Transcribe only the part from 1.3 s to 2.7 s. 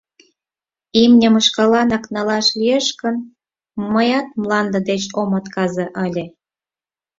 шкаланак налаш